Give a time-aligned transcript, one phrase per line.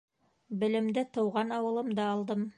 [0.63, 2.47] Белемде тыуған ауылымда алдым.